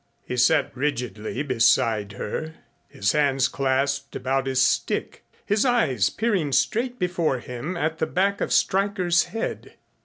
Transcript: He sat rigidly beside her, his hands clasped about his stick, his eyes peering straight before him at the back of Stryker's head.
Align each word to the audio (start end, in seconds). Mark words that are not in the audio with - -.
He 0.25 0.35
sat 0.35 0.75
rigidly 0.75 1.43
beside 1.43 2.13
her, 2.13 2.55
his 2.87 3.11
hands 3.11 3.47
clasped 3.47 4.15
about 4.15 4.47
his 4.47 4.59
stick, 4.59 5.23
his 5.45 5.63
eyes 5.63 6.09
peering 6.09 6.53
straight 6.53 6.97
before 6.97 7.37
him 7.37 7.77
at 7.77 7.99
the 7.99 8.07
back 8.07 8.41
of 8.41 8.51
Stryker's 8.51 9.25
head. 9.25 9.73